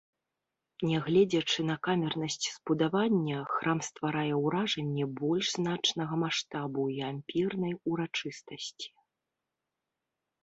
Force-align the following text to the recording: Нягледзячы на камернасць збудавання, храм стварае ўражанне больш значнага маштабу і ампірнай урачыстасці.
Нягледзячы 0.91 1.65
на 1.69 1.73
камернасць 1.87 2.47
збудавання, 2.53 3.37
храм 3.55 3.79
стварае 3.89 4.33
ўражанне 4.45 5.05
больш 5.21 5.45
значнага 5.57 6.13
маштабу 6.23 6.85
і 6.97 6.99
ампірнай 7.11 7.73
урачыстасці. 7.91 8.87